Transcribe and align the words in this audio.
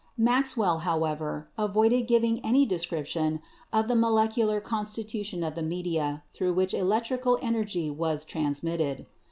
Maxwell, 0.17 0.79
however, 0.79 1.47
avoided 1.59 2.07
giving 2.07 2.39
any 2.43 2.65
description 2.65 3.39
of 3.71 3.87
the 3.87 3.95
molecular 3.95 4.59
constitution 4.59 5.43
of 5.43 5.53
the 5.53 5.61
media 5.61 6.23
through 6.33 6.53
which 6.53 6.73
electrical 6.73 7.37
energy 7.43 7.87
was 7.91 8.25
trans 8.25 8.63
mitted. 8.63 9.05